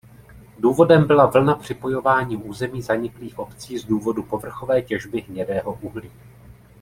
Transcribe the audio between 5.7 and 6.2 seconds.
uhlí.